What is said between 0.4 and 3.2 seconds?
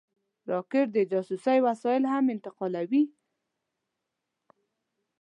راکټ د جاسوسۍ وسایل هم انتقالوي